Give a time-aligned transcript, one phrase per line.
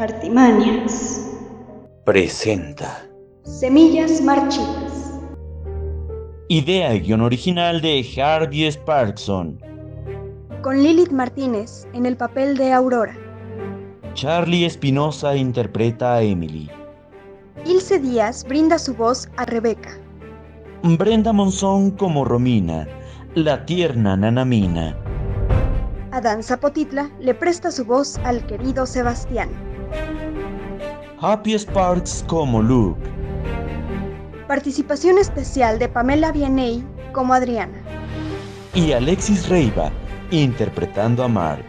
[0.00, 1.28] Artimaniacs.
[2.06, 3.06] Presenta.
[3.44, 5.20] Semillas marchitas.
[6.48, 9.60] Idea y guion original de Harvey Sparkson.
[10.62, 13.14] Con Lilith Martínez en el papel de Aurora.
[14.14, 16.70] Charlie Espinosa interpreta a Emily.
[17.66, 19.98] Ilse Díaz brinda su voz a Rebeca.
[20.82, 22.88] Brenda Monzón como Romina,
[23.34, 24.96] la tierna Nanamina.
[26.10, 29.69] Adán Zapotitla le presta su voz al querido Sebastián.
[31.22, 32.98] Happy Sparks como Luke.
[34.48, 37.78] Participación especial de Pamela Vianney como Adriana.
[38.72, 39.92] Y Alexis Reiva
[40.30, 41.66] interpretando a Mark.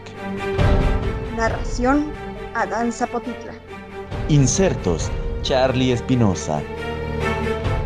[1.36, 2.06] Narración
[2.54, 3.52] Adán Zapotitla.
[4.30, 5.10] Insertos
[5.42, 6.62] Charlie Espinosa.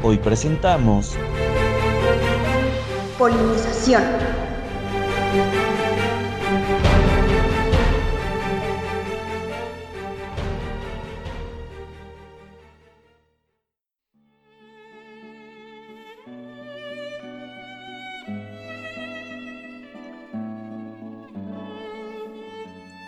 [0.04, 1.16] Hoy presentamos
[3.18, 4.04] Polinización.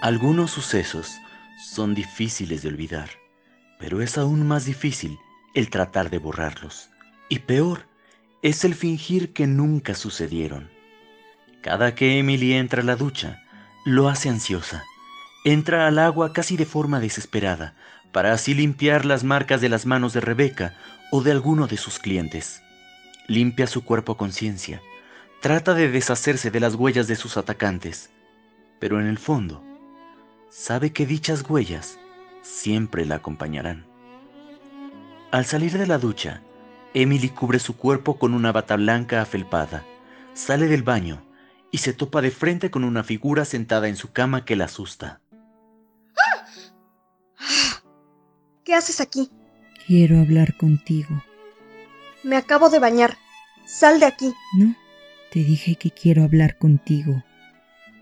[0.09, 1.21] Algunos sucesos
[1.63, 3.11] son difíciles de olvidar,
[3.79, 5.19] pero es aún más difícil
[5.53, 6.89] el tratar de borrarlos.
[7.29, 7.87] Y peor
[8.41, 10.71] es el fingir que nunca sucedieron.
[11.61, 13.43] Cada que Emily entra a la ducha,
[13.85, 14.83] lo hace ansiosa.
[15.45, 17.75] Entra al agua casi de forma desesperada,
[18.11, 20.75] para así limpiar las marcas de las manos de Rebeca
[21.13, 22.63] o de alguno de sus clientes.
[23.27, 24.81] Limpia su cuerpo a conciencia.
[25.43, 28.09] Trata de deshacerse de las huellas de sus atacantes.
[28.81, 29.68] Pero en el fondo,
[30.51, 31.99] sabe que dichas huellas
[32.43, 33.87] siempre la acompañarán.
[35.31, 36.43] Al salir de la ducha,
[36.95, 39.85] Emily cubre su cuerpo con una bata blanca afelpada,
[40.35, 41.23] sale del baño
[41.71, 45.21] y se topa de frente con una figura sentada en su cama que la asusta.
[48.65, 49.31] ¿Qué haces aquí?
[49.87, 51.23] Quiero hablar contigo.
[52.23, 53.17] Me acabo de bañar.
[53.67, 54.35] Sal de aquí.
[54.57, 54.75] No,
[55.31, 57.23] te dije que quiero hablar contigo.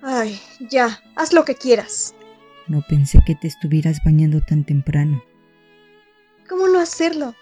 [0.03, 2.16] Ay, ya, haz lo que quieras.
[2.69, 5.23] No pensé que te estuvieras bañando tan temprano.
[6.49, 7.35] ¿Cómo no hacerlo?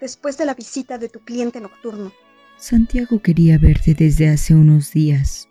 [0.00, 2.12] Después de la visita de tu cliente nocturno.
[2.56, 5.48] Santiago quería verte desde hace unos días.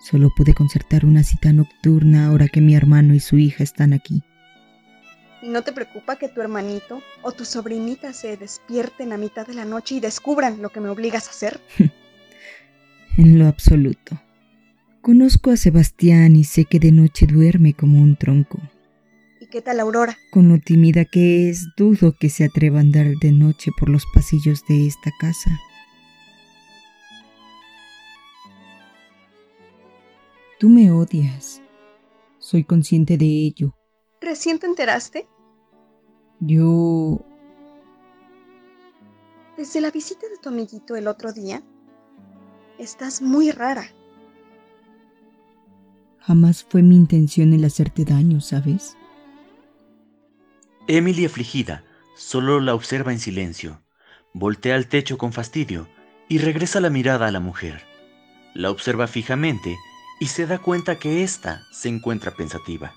[0.00, 4.22] Solo pude concertar una cita nocturna ahora que mi hermano y su hija están aquí.
[5.42, 9.54] ¿Y no te preocupa que tu hermanito o tu sobrinita se despierten a mitad de
[9.54, 11.60] la noche y descubran lo que me obligas a hacer?
[13.18, 14.20] en lo absoluto.
[15.08, 18.58] Conozco a Sebastián y sé que de noche duerme como un tronco.
[19.40, 20.18] ¿Y qué tal Aurora?
[20.30, 24.04] Con lo tímida que es, dudo que se atreva a andar de noche por los
[24.12, 25.50] pasillos de esta casa.
[30.60, 31.62] Tú me odias.
[32.38, 33.74] Soy consciente de ello.
[34.20, 35.26] ¿Recién te enteraste?
[36.38, 37.24] Yo...
[39.56, 41.62] Desde la visita de tu amiguito el otro día,
[42.78, 43.90] estás muy rara.
[46.28, 48.98] Jamás fue mi intención el hacerte daño, ¿sabes?
[50.86, 51.84] Emily, afligida,
[52.18, 53.80] solo la observa en silencio.
[54.34, 55.88] Voltea al techo con fastidio
[56.28, 57.82] y regresa la mirada a la mujer.
[58.52, 59.78] La observa fijamente
[60.20, 62.92] y se da cuenta que ésta se encuentra pensativa.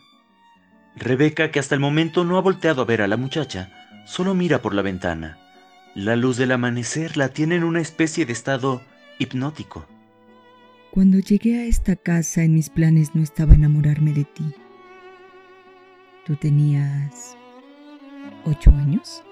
[0.97, 3.71] Rebeca, que hasta el momento no ha volteado a ver a la muchacha,
[4.05, 5.37] solo mira por la ventana.
[5.95, 8.81] La luz del amanecer la tiene en una especie de estado
[9.19, 9.87] hipnótico.
[10.91, 14.43] Cuando llegué a esta casa en mis planes no estaba enamorarme de ti.
[16.25, 17.37] Tú tenías
[18.43, 19.23] ocho años.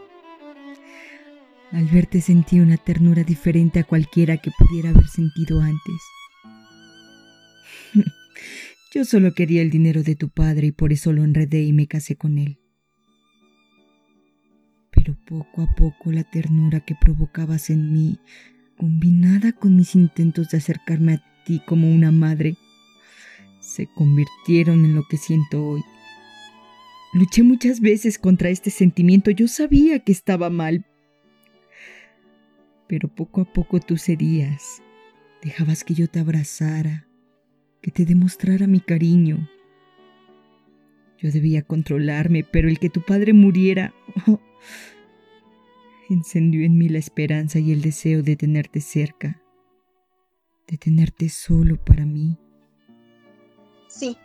[1.74, 6.02] Al verte sentí una ternura diferente a cualquiera que pudiera haber sentido antes.
[8.94, 11.88] Yo solo quería el dinero de tu padre y por eso lo enredé y me
[11.88, 12.58] casé con él.
[14.92, 18.18] Pero poco a poco la ternura que provocabas en mí,
[18.78, 22.56] combinada con mis intentos de acercarme a como una madre,
[23.60, 25.82] se convirtieron en lo que siento hoy.
[27.14, 30.86] Luché muchas veces contra este sentimiento, yo sabía que estaba mal,
[32.88, 34.84] pero poco a poco tú cedías,
[35.42, 37.08] dejabas que yo te abrazara,
[37.82, 39.50] que te demostrara mi cariño.
[41.18, 43.94] Yo debía controlarme, pero el que tu padre muriera
[46.10, 49.42] encendió en mí la esperanza y el deseo de tenerte cerca,
[50.70, 52.38] de tenerte solo para mí.
[53.88, 54.18] Sí,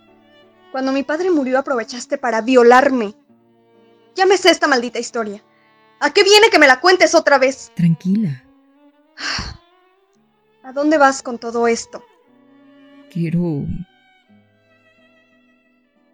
[0.72, 3.14] cuando mi padre murió aprovechaste para violarme.
[4.14, 5.42] Ya me sé esta maldita historia.
[6.00, 7.72] ¿A qué viene que me la cuentes otra vez?
[7.74, 8.44] Tranquila.
[10.62, 12.04] ¿A dónde vas con todo esto?
[13.10, 13.64] Quiero...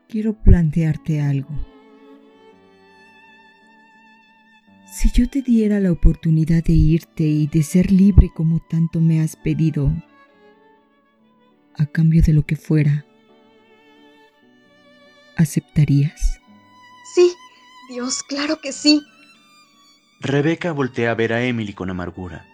[0.09, 1.55] Quiero plantearte algo.
[4.93, 9.21] Si yo te diera la oportunidad de irte y de ser libre como tanto me
[9.21, 9.93] has pedido,
[11.81, 13.07] a cambio de lo que fuera,
[15.37, 16.39] ¿aceptarías?
[17.15, 17.33] Sí,
[17.89, 19.03] Dios, claro que sí.
[20.21, 22.47] Rebeca voltea a ver a Emily con amargura.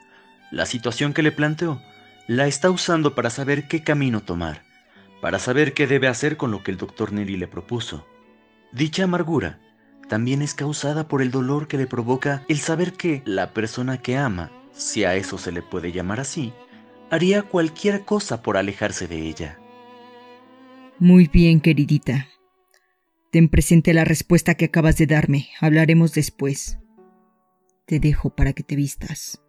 [0.53, 1.83] La situación que le planteó
[2.29, 4.63] la está usando para saber qué camino tomar,
[5.21, 8.07] para saber qué debe hacer con lo que el doctor Nelly le propuso.
[8.71, 9.59] Dicha amargura
[10.09, 14.17] también es causada por el dolor que le provoca el saber que la persona que
[14.17, 16.53] ama, si a eso se le puede llamar así,
[17.11, 19.59] haría cualquier cosa por alejarse de ella.
[20.99, 22.29] Muy bien, queridita.
[23.31, 25.49] Ten presente la respuesta que acabas de darme.
[25.61, 26.79] Hablaremos después.
[27.87, 29.43] Te dejo para que te vistas.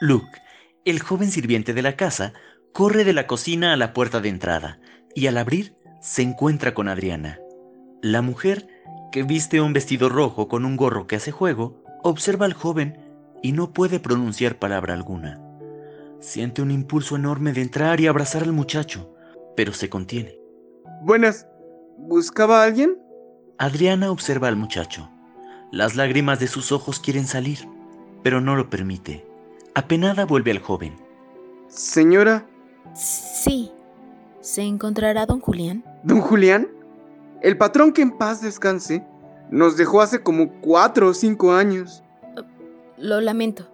[0.00, 0.40] Luke,
[0.84, 2.32] el joven sirviente de la casa,
[2.72, 4.80] corre de la cocina a la puerta de entrada
[5.14, 7.38] y al abrir se encuentra con Adriana.
[8.02, 8.66] La mujer,
[9.12, 12.98] que viste un vestido rojo con un gorro que hace juego, observa al joven
[13.42, 15.40] y no puede pronunciar palabra alguna.
[16.22, 19.12] Siente un impulso enorme de entrar y abrazar al muchacho,
[19.56, 20.38] pero se contiene.
[21.02, 21.48] Buenas.
[21.98, 22.96] ¿Buscaba a alguien?
[23.58, 25.10] Adriana observa al muchacho.
[25.72, 27.58] Las lágrimas de sus ojos quieren salir,
[28.22, 29.26] pero no lo permite.
[29.74, 30.96] Apenada vuelve al joven.
[31.66, 32.46] Señora,
[32.94, 33.72] Sí.
[34.40, 35.84] ¿Se encontrará don Julián?
[36.04, 36.68] ¿don Julián?
[37.40, 39.04] El patrón que en paz descanse
[39.50, 42.02] nos dejó hace como cuatro o cinco años.
[42.96, 43.68] Lo lamento.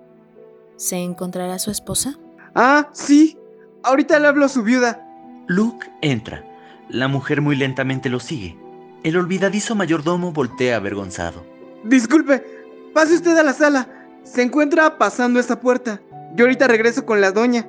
[0.76, 2.18] ¿Se encontrará su esposa?
[2.60, 3.38] Ah, sí.
[3.84, 5.00] Ahorita le hablo a su viuda.
[5.46, 6.44] Luke entra.
[6.88, 8.58] La mujer muy lentamente lo sigue.
[9.04, 11.46] El olvidadizo mayordomo voltea avergonzado.
[11.84, 12.44] Disculpe,
[12.92, 13.86] pase usted a la sala.
[14.24, 16.00] Se encuentra pasando esta puerta.
[16.34, 17.68] Yo ahorita regreso con la doña.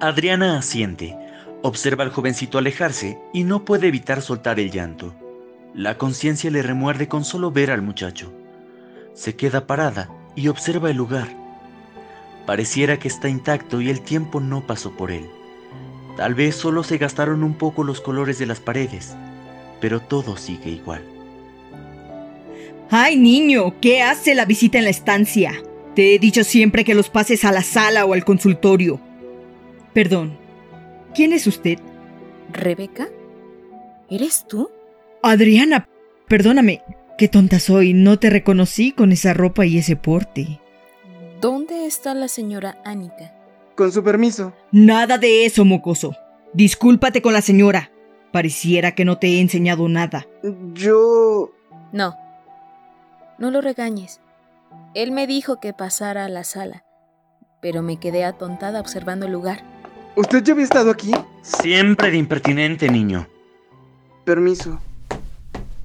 [0.00, 1.16] Adriana asiente,
[1.62, 5.14] observa al jovencito alejarse y no puede evitar soltar el llanto.
[5.74, 8.32] La conciencia le remuerde con solo ver al muchacho.
[9.14, 11.28] Se queda parada y observa el lugar.
[12.48, 15.28] Pareciera que está intacto y el tiempo no pasó por él.
[16.16, 19.14] Tal vez solo se gastaron un poco los colores de las paredes,
[19.82, 21.02] pero todo sigue igual.
[22.90, 23.78] ¡Ay, niño!
[23.82, 25.62] ¿Qué hace la visita en la estancia?
[25.94, 28.98] Te he dicho siempre que los pases a la sala o al consultorio.
[29.92, 30.38] Perdón.
[31.14, 31.78] ¿Quién es usted?
[32.50, 33.08] ¿Rebeca?
[34.08, 34.70] ¿Eres tú?
[35.22, 35.86] Adriana,
[36.28, 36.80] perdóname.
[37.18, 37.92] Qué tonta soy.
[37.92, 40.60] No te reconocí con esa ropa y ese porte.
[41.40, 43.32] ¿Dónde está la señora Annika?
[43.76, 44.52] Con su permiso.
[44.72, 46.16] Nada de eso, mocoso.
[46.52, 47.92] Discúlpate con la señora.
[48.32, 50.26] Pareciera que no te he enseñado nada.
[50.72, 51.52] Yo...
[51.92, 52.16] No.
[53.38, 54.20] No lo regañes.
[54.94, 56.84] Él me dijo que pasara a la sala,
[57.62, 59.62] pero me quedé atontada observando el lugar.
[60.16, 61.12] ¿Usted ya había estado aquí?
[61.42, 63.28] Siempre de impertinente, niño.
[64.24, 64.80] Permiso.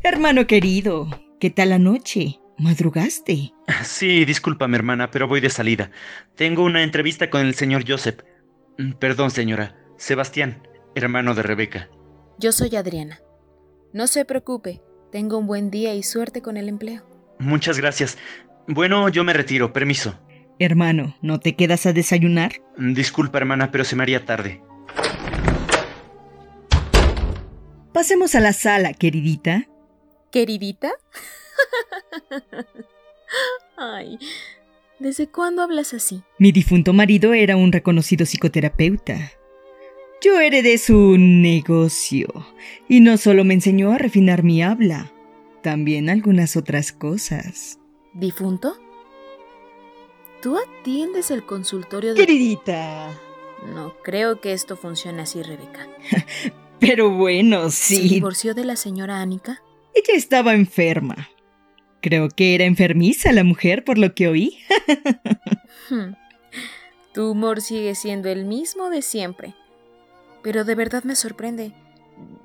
[0.01, 1.07] Hermano querido,
[1.39, 2.39] ¿qué tal la noche?
[2.57, 3.52] ¿Madrugaste?
[3.83, 5.89] Sí, discúlpame, hermana, pero voy de salida.
[6.36, 8.19] Tengo una entrevista con el señor Joseph.
[8.77, 9.77] Mm, Perdón, señora.
[9.98, 11.89] Sebastián, hermano de Rebeca.
[12.39, 13.19] Yo soy Adriana.
[13.94, 14.81] No se preocupe,
[15.12, 17.04] tengo un buen día y suerte con el empleo.
[17.39, 18.18] Muchas gracias.
[18.68, 20.19] Bueno, yo me retiro, permiso.
[20.59, 22.54] Hermano, ¿no te quedas a desayunar?
[22.77, 24.62] Mm, Disculpa, hermana, pero se me haría tarde.
[27.94, 29.68] Pasemos a la sala, queridita.
[30.31, 30.92] ¿Queridita?
[34.04, 34.19] Ay,
[35.00, 36.24] ¿desde cuándo hablas así?
[36.38, 39.31] Mi difunto marido era un reconocido psicoterapeuta.
[40.22, 42.28] Yo heredé su negocio
[42.88, 45.12] y no solo me enseñó a refinar mi habla,
[45.62, 47.80] también algunas otras cosas.
[48.14, 48.76] ¿Difunto?
[50.42, 52.19] ¿Tú atiendes el consultorio de...
[52.19, 53.10] Queridita.
[53.74, 55.88] No creo que esto funcione así, Rebeca.
[56.80, 58.10] Pero bueno, ¿Se sí.
[58.10, 59.62] divorció de la señora Annika?
[59.94, 61.30] Ella estaba enferma.
[62.04, 64.60] Creo que era enfermiza la mujer por lo que oí.
[67.14, 69.56] Tu humor sigue siendo el mismo de siempre.
[70.42, 71.72] Pero de verdad me sorprende.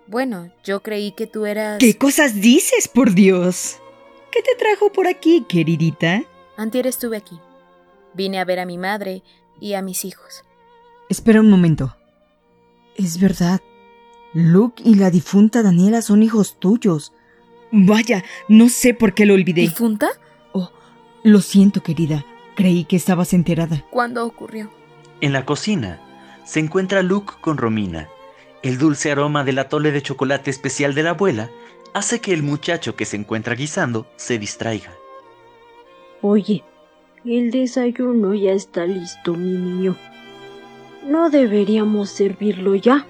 [0.06, 1.78] Bueno, yo creí que tú eras...
[1.78, 3.78] ¿Qué cosas dices, por Dios?
[4.30, 6.22] ¿Qué te trajo por aquí, queridita?
[6.56, 7.40] Antier estuve aquí.
[8.14, 9.22] Vine a ver a mi madre
[9.58, 10.44] y a mis hijos.
[11.08, 11.96] Espera un momento.
[12.94, 13.60] Es verdad.
[14.34, 17.12] Luke y la difunta Daniela son hijos tuyos.
[17.70, 19.62] Vaya, no sé por qué lo olvidé.
[19.62, 20.08] ¿Difunta?
[20.52, 20.70] Oh,
[21.22, 22.24] lo siento, querida.
[22.56, 23.84] Creí que estabas enterada.
[23.90, 24.70] ¿Cuándo ocurrió?
[25.20, 26.00] En la cocina
[26.44, 28.08] se encuentra Luke con Romina.
[28.62, 31.50] El dulce aroma del atole de chocolate especial de la abuela
[31.94, 34.92] hace que el muchacho que se encuentra guisando se distraiga.
[36.22, 36.64] Oye,
[37.24, 39.96] el desayuno ya está listo, mi niño.
[41.04, 43.06] ¿No deberíamos servirlo ya?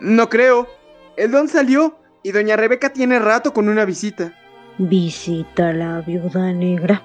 [0.00, 0.68] No creo.
[1.16, 4.34] El don salió y doña Rebeca tiene rato con una visita.
[4.78, 7.00] Visita a la viuda negra.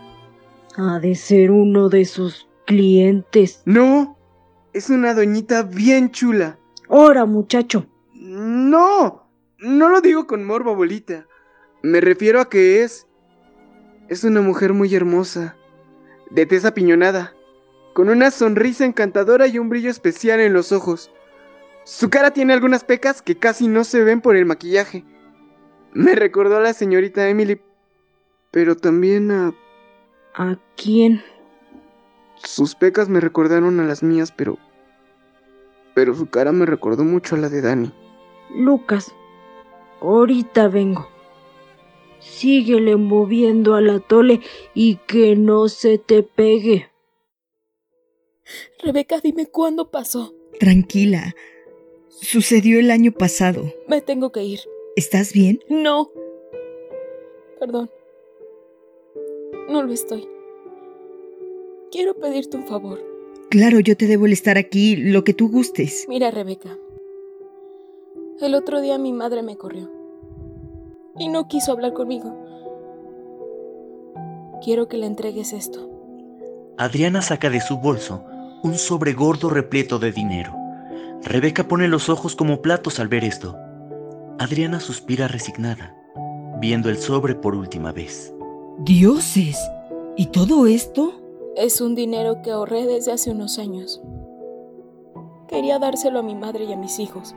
[0.78, 3.62] Ha de ser uno de sus clientes.
[3.66, 4.18] No,
[4.74, 6.58] es una doñita bien chula.
[6.90, 7.86] Ahora, muchacho.
[8.16, 11.28] No, no lo digo con morbo, abuelita.
[11.84, 13.06] Me refiero a que es...
[14.10, 15.56] Es una mujer muy hermosa,
[16.32, 17.36] de tez apiñonada,
[17.94, 21.12] con una sonrisa encantadora y un brillo especial en los ojos.
[21.84, 25.06] Su cara tiene algunas pecas que casi no se ven por el maquillaje.
[25.94, 27.60] Me recordó a la señorita Emily,
[28.52, 29.54] pero también a...
[30.34, 31.22] ¿A quién?
[32.36, 34.58] Sus pecas me recordaron a las mías, pero...
[35.94, 37.92] Pero su cara me recordó mucho a la de Dani.
[38.56, 39.14] Lucas,
[40.00, 41.10] ahorita vengo.
[42.20, 44.42] Síguele moviendo al atole
[44.74, 46.90] y que no se te pegue.
[48.82, 50.34] Rebeca, dime cuándo pasó.
[50.60, 51.36] Tranquila.
[52.10, 53.74] Sucedió el año pasado.
[53.88, 54.60] Me tengo que ir.
[54.96, 55.60] ¿Estás bien?
[55.70, 56.12] No.
[57.60, 57.90] Perdón.
[59.70, 60.28] No lo estoy.
[61.92, 63.00] Quiero pedirte un favor.
[63.50, 66.06] Claro, yo te debo el estar aquí, lo que tú gustes.
[66.08, 66.78] Mira, Rebeca.
[68.40, 69.90] El otro día mi madre me corrió.
[71.18, 72.36] Y no quiso hablar conmigo.
[74.64, 75.90] Quiero que le entregues esto.
[76.78, 78.24] Adriana saca de su bolso
[78.64, 80.54] un sobre gordo repleto de dinero.
[81.24, 83.58] Rebeca pone los ojos como platos al ver esto.
[84.42, 85.96] Adriana suspira resignada,
[86.60, 88.34] viendo el sobre por última vez.
[88.80, 89.56] Dioses.
[90.18, 91.14] ¿Y todo esto?
[91.56, 94.02] Es un dinero que ahorré desde hace unos años.
[95.48, 97.36] Quería dárselo a mi madre y a mis hijos.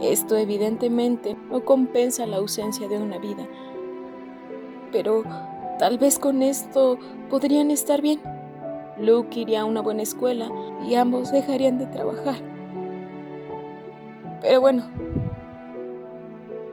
[0.00, 3.44] Esto evidentemente no compensa la ausencia de una vida.
[4.92, 5.24] Pero
[5.80, 6.96] tal vez con esto
[7.28, 8.20] podrían estar bien.
[9.00, 10.48] Luke iría a una buena escuela
[10.88, 12.36] y ambos dejarían de trabajar.
[14.40, 14.84] Pero bueno,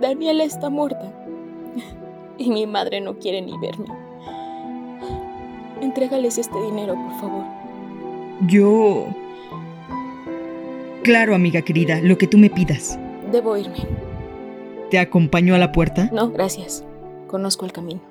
[0.01, 1.11] Daniela está muerta
[2.37, 3.87] y mi madre no quiere ni verme.
[5.81, 7.45] Entrégales este dinero, por favor.
[8.47, 9.07] Yo...
[11.03, 12.99] Claro, amiga querida, lo que tú me pidas.
[13.31, 13.87] Debo irme.
[14.89, 16.09] ¿Te acompaño a la puerta?
[16.11, 16.83] No, gracias.
[17.27, 18.01] Conozco el camino.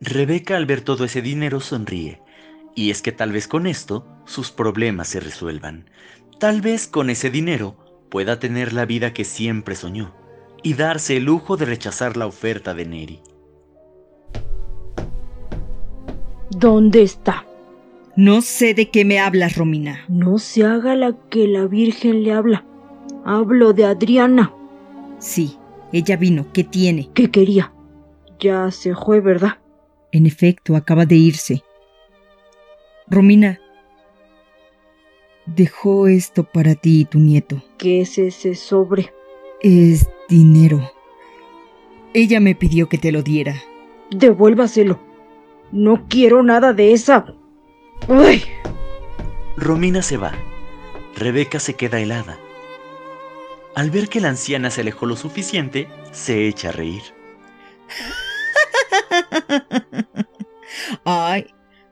[0.00, 2.20] Rebeca al ver todo ese dinero sonríe.
[2.74, 5.90] Y es que tal vez con esto sus problemas se resuelvan.
[6.38, 7.76] Tal vez con ese dinero
[8.10, 10.12] pueda tener la vida que siempre soñó
[10.62, 13.20] y darse el lujo de rechazar la oferta de Neri.
[16.50, 17.46] ¿Dónde está?
[18.16, 20.04] No sé de qué me hablas, Romina.
[20.08, 22.64] No se haga la que la Virgen le habla.
[23.24, 24.52] Hablo de Adriana.
[25.18, 25.56] Sí,
[25.92, 26.46] ella vino.
[26.52, 27.08] ¿Qué tiene?
[27.14, 27.72] ¿Qué quería?
[28.40, 29.58] Ya se fue, ¿verdad?
[30.12, 31.62] En efecto, acaba de irse.
[33.06, 33.60] Romina,
[35.54, 37.62] dejó esto para ti y tu nieto.
[37.78, 39.12] ¿Qué es ese sobre?
[39.60, 40.92] Es dinero.
[42.14, 43.62] Ella me pidió que te lo diera.
[44.10, 45.00] Devuélvaselo.
[45.72, 47.26] No quiero nada de esa.
[48.08, 48.42] ¡Ay!
[49.56, 50.32] Romina se va.
[51.16, 52.38] Rebeca se queda helada.
[53.74, 57.02] Al ver que la anciana se alejó lo suficiente, se echa a reír.
[61.04, 61.46] Ay,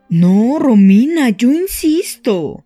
[0.08, 2.64] no, Romina, yo insisto.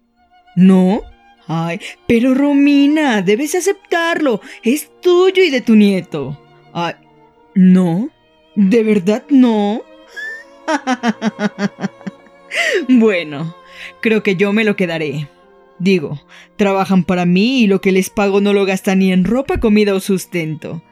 [0.57, 1.03] ¿No?
[1.47, 4.41] Ay, pero Romina, debes aceptarlo.
[4.63, 6.39] Es tuyo y de tu nieto.
[6.73, 6.95] Ay,
[7.55, 8.11] ¿no?
[8.55, 9.83] ¿De verdad no?
[12.89, 13.57] bueno,
[14.01, 15.29] creo que yo me lo quedaré.
[15.79, 16.21] Digo,
[16.57, 19.95] trabajan para mí y lo que les pago no lo gastan ni en ropa, comida
[19.95, 20.83] o sustento.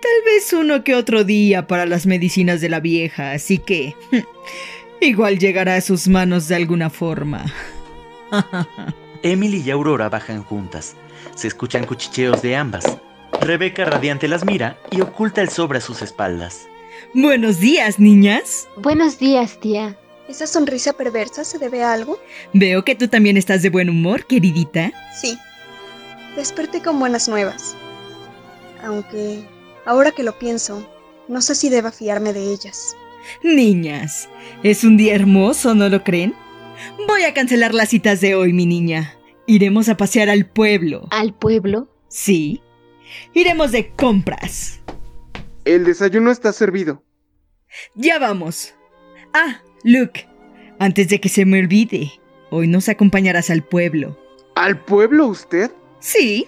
[0.00, 3.96] Tal vez uno que otro día para las medicinas de la vieja, así que
[5.00, 7.52] igual llegará a sus manos de alguna forma.
[9.22, 10.94] Emily y Aurora bajan juntas.
[11.34, 12.84] Se escuchan cuchicheos de ambas.
[13.40, 16.68] Rebeca radiante las mira y oculta el sobre a sus espaldas.
[17.14, 18.68] Buenos días, niñas.
[18.76, 19.96] Buenos días, tía.
[20.28, 22.18] ¿Esa sonrisa perversa se debe a algo?
[22.52, 24.92] Veo que tú también estás de buen humor, queridita.
[25.20, 25.38] Sí.
[26.36, 27.76] Desperté con buenas nuevas.
[28.84, 29.42] Aunque,
[29.86, 30.86] ahora que lo pienso,
[31.28, 32.94] no sé si deba fiarme de ellas.
[33.42, 34.28] Niñas,
[34.62, 36.34] es un día hermoso, ¿no lo creen?
[37.06, 39.14] Voy a cancelar las citas de hoy, mi niña.
[39.46, 41.08] Iremos a pasear al pueblo.
[41.10, 41.88] ¿Al pueblo?
[42.08, 42.60] Sí.
[43.34, 44.80] Iremos de compras.
[45.64, 47.02] El desayuno está servido.
[47.94, 48.74] Ya vamos.
[49.32, 50.26] Ah, Luke,
[50.78, 52.12] antes de que se me olvide,
[52.50, 54.18] hoy nos acompañarás al pueblo.
[54.54, 55.70] ¿Al pueblo usted?
[56.00, 56.46] Sí,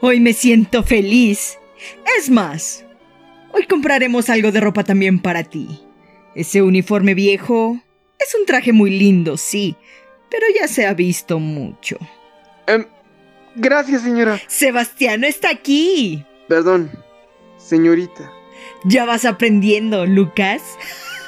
[0.00, 1.58] hoy me siento feliz.
[2.18, 2.84] Es más,
[3.52, 5.80] hoy compraremos algo de ropa también para ti.
[6.34, 7.80] Ese uniforme viejo
[8.20, 9.76] es un traje muy lindo, sí,
[10.30, 11.96] pero ya se ha visto mucho.
[12.66, 12.86] Em,
[13.56, 14.40] gracias, señora.
[14.46, 16.24] Sebastián está aquí.
[16.48, 16.90] Perdón,
[17.58, 18.30] señorita.
[18.84, 20.62] Ya vas aprendiendo, Lucas.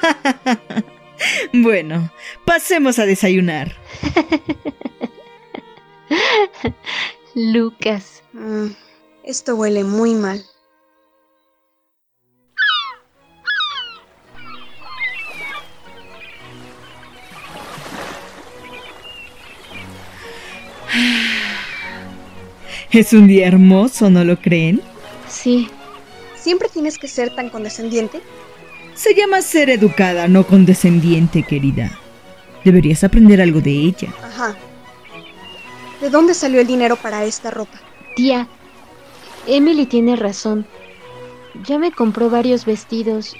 [1.52, 2.12] bueno,
[2.44, 3.76] pasemos a desayunar.
[7.34, 8.22] Lucas.
[8.32, 8.68] Mm,
[9.24, 10.44] esto huele muy mal.
[22.92, 24.80] Es un día hermoso, ¿no lo creen?
[25.28, 25.68] Sí,
[26.42, 28.20] ¿Siempre tienes que ser tan condescendiente?
[28.96, 31.96] Se llama ser educada, no condescendiente, querida.
[32.64, 34.12] Deberías aprender algo de ella.
[34.24, 34.56] Ajá.
[36.00, 37.80] ¿De dónde salió el dinero para esta ropa?
[38.16, 38.48] tía.
[39.46, 40.66] Emily tiene razón.
[41.64, 43.36] Ya me compró varios vestidos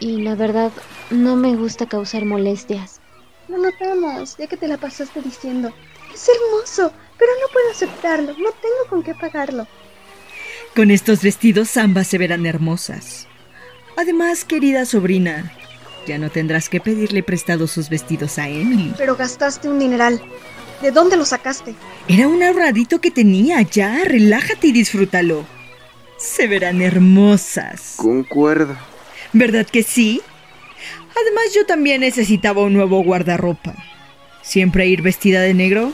[0.00, 0.72] y la verdad
[1.10, 3.00] no me gusta causar molestias.
[3.46, 5.72] Lo notamos, ya que te la pasaste diciendo.
[6.12, 8.32] Es hermoso, pero no puedo aceptarlo.
[8.32, 9.66] No tengo con qué pagarlo.
[10.74, 13.26] Con estos vestidos ambas se verán hermosas.
[13.96, 15.52] Además, querida sobrina,
[16.06, 18.94] ya no tendrás que pedirle prestado sus vestidos a Emily.
[18.98, 20.20] Pero gastaste un dineral.
[20.82, 21.74] ¿De dónde lo sacaste?
[22.06, 25.46] Era un ahorradito que tenía, ya, relájate y disfrútalo.
[26.18, 27.94] Se verán hermosas.
[27.96, 28.76] Concuerdo.
[29.32, 30.20] ¿Verdad que sí?
[31.18, 33.74] Además, yo también necesitaba un nuevo guardarropa.
[34.42, 35.92] ¿Siempre ir vestida de negro?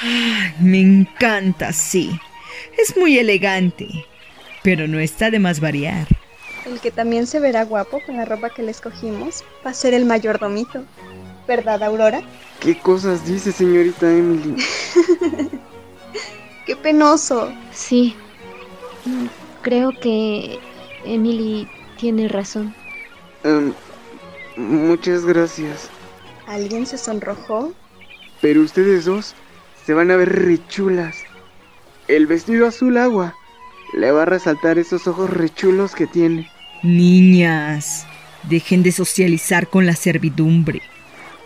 [0.00, 2.18] Ay, me encanta, sí.
[2.78, 3.86] Es muy elegante.
[4.62, 6.06] Pero no está de más variar.
[6.66, 9.94] El que también se verá guapo con la ropa que le escogimos va a ser
[9.94, 10.84] el mayordomito.
[11.46, 12.22] ¿Verdad, Aurora?
[12.60, 14.56] ¿Qué cosas dice señorita Emily?
[16.66, 17.52] ¡Qué penoso!
[17.72, 18.16] Sí.
[19.62, 20.58] Creo que
[21.04, 22.74] Emily tiene razón.
[23.44, 23.72] Em,
[24.56, 25.88] muchas gracias.
[26.48, 27.72] ¿Alguien se sonrojó?
[28.40, 29.34] Pero ustedes dos
[29.86, 31.24] se van a ver rechulas.
[32.08, 33.36] El vestido azul agua
[33.94, 36.50] le va a resaltar esos ojos rechulos que tiene.
[36.82, 38.04] Niñas,
[38.42, 40.82] dejen de socializar con la servidumbre.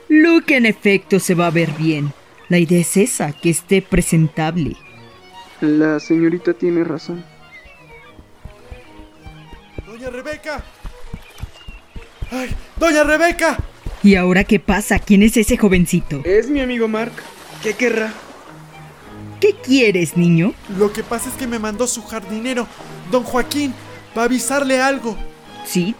[0.09, 2.13] Luke en efecto se va a ver bien.
[2.49, 4.75] La idea es esa, que esté presentable.
[5.61, 7.23] La señorita tiene razón.
[9.87, 10.65] ¡Doña Rebeca!
[12.31, 12.49] ¡Ay!
[12.77, 13.59] ¡Doña Rebeca!
[14.03, 14.99] ¿Y ahora qué pasa?
[14.99, 16.23] ¿Quién es ese jovencito?
[16.25, 17.13] Es mi amigo Mark.
[17.63, 18.13] ¿Qué querrá?
[19.41, 20.55] ¿Qué quieres, niño?
[20.77, 22.67] Lo que pasa es que me mandó su jardinero,
[23.11, 23.73] don Joaquín,
[24.15, 25.17] para avisarle algo.
[25.65, 25.95] Sí,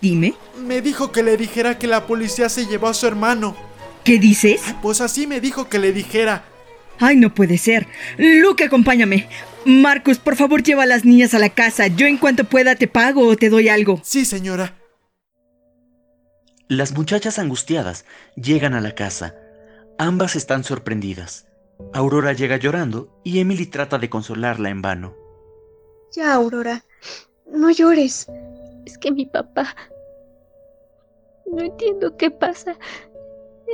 [0.00, 0.34] dime.
[0.64, 3.56] Me dijo que le dijera que la policía se llevó a su hermano.
[4.04, 4.62] ¿Qué dices?
[4.66, 6.44] Ay, pues así me dijo que le dijera.
[7.00, 7.88] Ay, no puede ser.
[8.16, 9.28] Luke, acompáñame.
[9.64, 11.88] Marcus, por favor, lleva a las niñas a la casa.
[11.88, 14.00] Yo en cuanto pueda te pago o te doy algo.
[14.04, 14.74] Sí, señora.
[16.68, 18.04] Las muchachas angustiadas
[18.36, 19.34] llegan a la casa.
[19.98, 21.46] Ambas están sorprendidas.
[21.92, 25.14] Aurora llega llorando y Emily trata de consolarla en vano.
[26.12, 26.84] Ya, Aurora.
[27.46, 28.26] No llores.
[28.86, 29.74] Es que mi papá...
[31.46, 32.76] No entiendo qué pasa.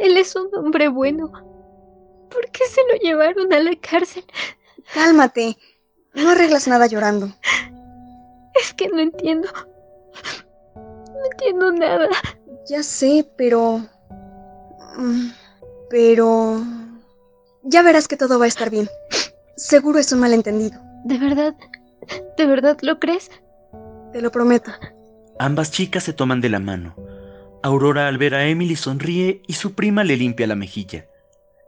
[0.03, 1.31] Él es un hombre bueno.
[2.31, 4.25] ¿Por qué se lo llevaron a la cárcel?
[4.93, 5.57] Cálmate.
[6.15, 7.29] No arreglas nada llorando.
[8.61, 9.49] Es que no entiendo.
[10.75, 12.09] No entiendo nada.
[12.69, 13.81] Ya sé, pero...
[14.97, 15.29] mm,
[15.89, 16.61] Pero...
[17.63, 18.89] Ya verás que todo va a estar bien.
[19.57, 20.81] Seguro es un malentendido.
[21.05, 21.55] ¿De verdad?
[22.37, 23.31] ¿De verdad lo crees?
[24.13, 24.71] Te lo prometo.
[25.39, 26.95] Ambas chicas se toman de la mano.
[27.63, 31.07] Aurora al ver a Emily sonríe y su prima le limpia la mejilla.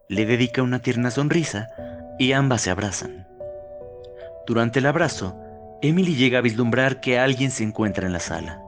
[0.09, 1.68] Le dedica una tierna sonrisa
[2.18, 3.26] y ambas se abrazan.
[4.46, 5.37] Durante el abrazo,
[5.83, 8.62] Emily llega a vislumbrar que alguien se encuentra en la sala.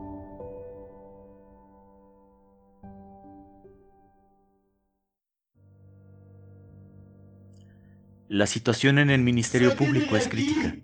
[8.35, 10.75] La situación en el Ministerio Público es crítica.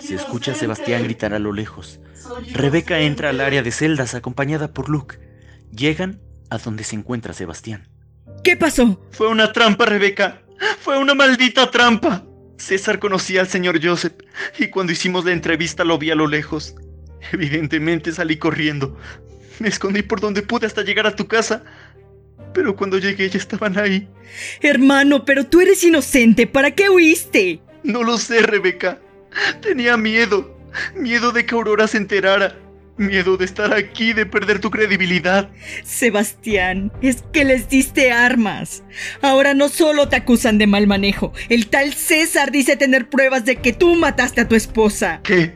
[0.00, 1.98] Se escucha a Sebastián gritar a lo lejos.
[2.52, 5.18] Rebeca entra al área de celdas acompañada por Luke.
[5.72, 7.88] Llegan a donde se encuentra Sebastián.
[8.44, 9.04] ¿Qué pasó?
[9.10, 10.42] Fue una trampa, Rebeca.
[10.78, 12.24] Fue una maldita trampa.
[12.58, 14.14] César conocía al señor Joseph
[14.60, 16.76] y cuando hicimos la entrevista lo vi a lo lejos.
[17.32, 18.96] Evidentemente salí corriendo.
[19.58, 21.64] Me escondí por donde pude hasta llegar a tu casa.
[22.54, 24.08] Pero cuando llegué ya estaban ahí.
[24.60, 26.46] Hermano, pero tú eres inocente.
[26.46, 27.60] ¿Para qué huiste?
[27.82, 28.98] No lo sé, Rebeca.
[29.60, 30.56] Tenía miedo.
[30.94, 32.56] Miedo de que Aurora se enterara.
[32.96, 35.50] Miedo de estar aquí, de perder tu credibilidad.
[35.82, 38.84] Sebastián, es que les diste armas.
[39.20, 43.56] Ahora no solo te acusan de mal manejo, el tal César dice tener pruebas de
[43.56, 45.20] que tú mataste a tu esposa.
[45.24, 45.54] ¿Qué?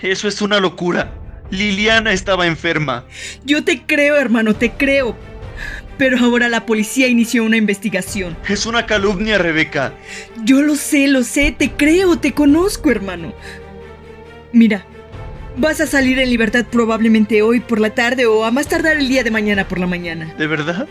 [0.00, 1.12] Eso es una locura.
[1.50, 3.04] Liliana estaba enferma.
[3.44, 5.16] Yo te creo, hermano, te creo.
[5.98, 8.36] Pero ahora la policía inició una investigación.
[8.48, 9.94] Es una calumnia, Rebeca.
[10.44, 13.32] Yo lo sé, lo sé, te creo, te conozco, hermano.
[14.52, 14.86] Mira,
[15.58, 19.08] Vas a salir en libertad probablemente hoy por la tarde o a más tardar el
[19.08, 20.34] día de mañana por la mañana.
[20.36, 20.86] ¿De verdad?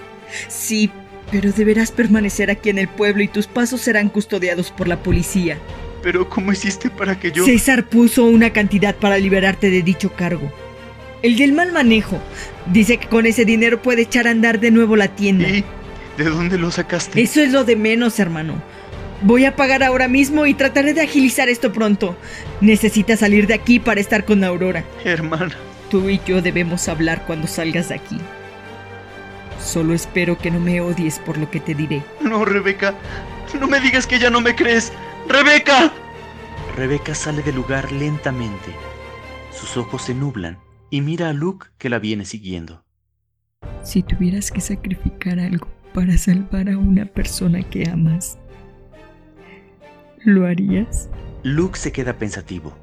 [0.47, 0.89] Sí,
[1.31, 5.59] pero deberás permanecer aquí en el pueblo y tus pasos serán custodiados por la policía.
[6.01, 7.45] Pero ¿cómo hiciste para que yo...
[7.45, 10.51] César puso una cantidad para liberarte de dicho cargo.
[11.21, 12.19] El del mal manejo.
[12.67, 15.47] Dice que con ese dinero puede echar a andar de nuevo la tienda.
[15.47, 15.63] ¿Y
[16.17, 17.21] de dónde lo sacaste?
[17.21, 18.55] Eso es lo de menos, hermano.
[19.21, 22.17] Voy a pagar ahora mismo y trataré de agilizar esto pronto.
[22.61, 24.83] Necesitas salir de aquí para estar con Aurora.
[25.03, 25.55] Hermana.
[25.89, 28.17] Tú y yo debemos hablar cuando salgas de aquí.
[29.63, 32.03] Solo espero que no me odies por lo que te diré.
[32.21, 32.93] No, Rebeca.
[33.59, 34.91] No me digas que ya no me crees.
[35.29, 35.91] ¡Rebeca!
[36.75, 38.75] Rebeca sale del lugar lentamente.
[39.51, 42.83] Sus ojos se nublan y mira a Luke que la viene siguiendo.
[43.83, 48.37] Si tuvieras que sacrificar algo para salvar a una persona que amas,
[50.23, 51.09] ¿lo harías?
[51.43, 52.75] Luke se queda pensativo.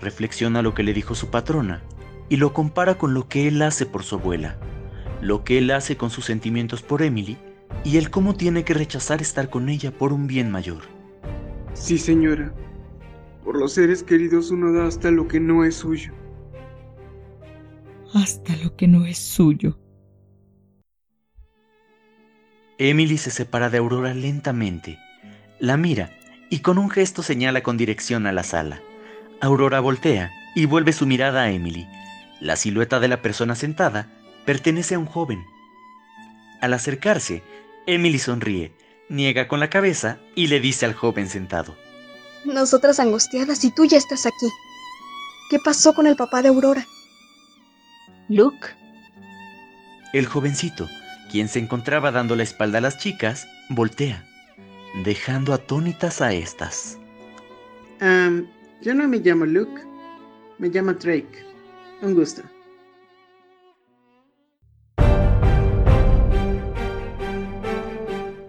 [0.00, 1.82] Reflexiona lo que le dijo su patrona
[2.28, 4.58] y lo compara con lo que él hace por su abuela,
[5.20, 7.38] lo que él hace con sus sentimientos por Emily
[7.84, 10.82] y el cómo tiene que rechazar estar con ella por un bien mayor.
[11.74, 12.52] Sí, señora.
[13.44, 16.12] Por los seres queridos uno da hasta lo que no es suyo.
[18.14, 19.78] Hasta lo que no es suyo.
[22.78, 24.98] Emily se separa de Aurora lentamente,
[25.58, 26.16] la mira
[26.48, 28.80] y con un gesto señala con dirección a la sala.
[29.40, 31.86] Aurora voltea y vuelve su mirada a Emily.
[32.40, 34.08] La silueta de la persona sentada
[34.46, 35.44] pertenece a un joven.
[36.60, 37.42] Al acercarse,
[37.86, 38.72] Emily sonríe,
[39.08, 41.76] niega con la cabeza y le dice al joven sentado.
[42.44, 44.46] Nosotras angustiadas y tú ya estás aquí.
[45.50, 46.86] ¿Qué pasó con el papá de Aurora?
[48.30, 48.68] Luke,
[50.12, 50.86] El jovencito,
[51.30, 54.22] quien se encontraba dando la espalda a las chicas, voltea,
[55.02, 56.98] dejando atónitas a estas.
[58.82, 59.80] Yo no me llamo Luke.
[60.58, 61.42] Me llamo Drake.
[62.02, 62.42] Un gusto.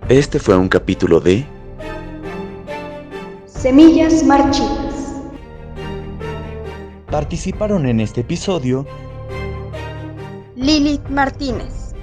[0.09, 1.45] Este fue un capítulo de
[3.45, 5.23] Semillas marchitas.
[7.09, 8.85] Participaron en este episodio
[10.61, 11.93] Lilith Martínez.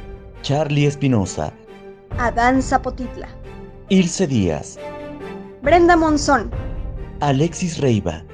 [0.41, 1.53] Charlie Espinosa,
[2.17, 3.29] Adán Zapotitla.
[3.91, 4.79] Ilse Díaz,
[5.61, 6.51] Brenda Monzón.
[7.21, 8.25] Alexis Reiva,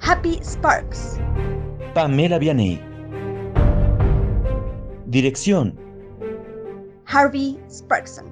[0.00, 1.18] Happy Sparks.
[1.92, 2.80] Pamela Vianey.
[5.06, 5.76] Dirección,
[7.06, 8.26] Harvey Sparkson.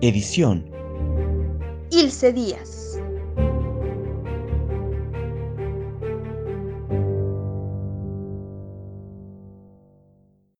[0.00, 0.64] edición,
[1.90, 2.83] Ilse Díaz.